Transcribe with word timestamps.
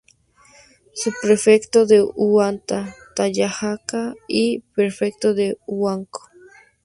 Subprefecto 0.95 1.85
de 1.85 2.01
Huanta, 2.01 2.95
Tayacaja, 3.15 4.15
y 4.27 4.61
Prefecto 4.73 5.35
de 5.35 5.59
Huánuco. 5.67 6.27